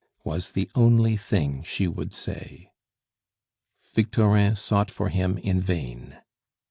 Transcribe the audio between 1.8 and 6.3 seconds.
would say. Victorin sought for him in vain.